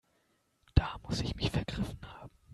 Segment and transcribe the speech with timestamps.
[0.75, 2.31] Da muss ich mich vergriffen haben.